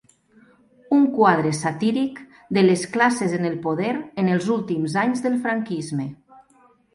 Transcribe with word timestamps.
Un 0.95 1.03
quadre 1.17 1.51
satíric 1.57 2.21
de 2.57 2.63
les 2.69 2.85
classes 2.95 3.37
en 3.41 3.45
el 3.51 3.59
poder 3.67 3.93
en 4.23 4.33
els 4.37 4.49
últims 4.57 4.97
anys 5.03 5.23
del 5.27 5.39
franquisme. 5.47 6.09